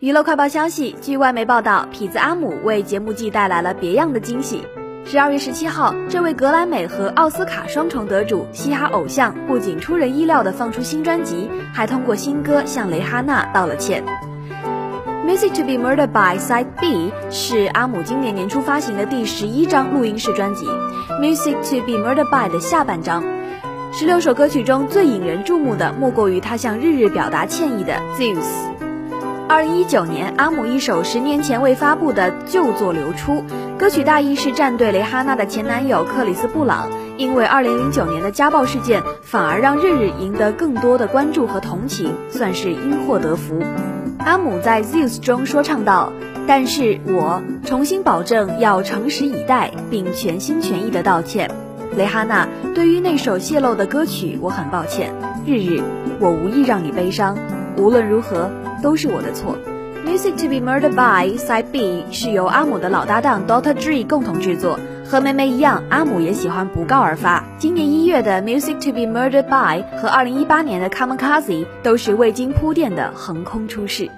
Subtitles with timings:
[0.00, 4.62] 娱乐快报消息，据外媒报道，痞子阿姆为节目季带来了别样的惊喜。
[5.04, 14.04] 十二月十七号，这位格莱美和奥斯卡双重得主、嘻哈偶像不仅出人意料地放出新专辑，还通过新歌向蕾哈娜道了歉。
[15.26, 20.64] Music to be Murdered by Side B 是阿姆今年年初发行的第十一张录音室专辑
[21.20, 23.24] ，Music to be Murdered by 的下半张。
[23.92, 28.77] 十六首歌曲中最引人注目的，莫过于他向日日表达歉意的 Zeus。
[29.48, 33.42] 二零一九年，阿姆一首十年前未发布的旧作流出，
[33.78, 43.62] 歌曲大意是站队蕾哈娜的前男友克里斯布朗，因为二零零九年的家暴事件，反而让日日赢得更多的关注和同情，算是因祸得福。
[44.18, 46.12] 阿姆在 Zeus 中说唱道
[46.46, 51.50] ：“但是我重新保证要诚实以待，并全心全意的道歉。
[51.96, 55.10] 蕾哈娜，对于那首泄露的歌曲，我很抱歉。
[55.46, 55.82] 日日，
[56.20, 57.38] 我无意让你悲伤，
[57.78, 58.50] 无论如何。”
[58.82, 59.56] 都是我的错。
[60.04, 64.78] Music to be murdered by Side B 是由阿姆的老搭档 Doctor Dre 共同制作。
[65.04, 67.42] 和梅梅一样，阿姆也喜欢不告而发。
[67.58, 74.10] 今年一月的 Music to be murdered by 和二零一八年的 Kamikaze 都是未经铺垫的横空出世。